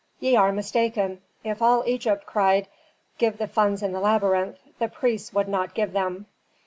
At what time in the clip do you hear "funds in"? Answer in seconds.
3.47-3.91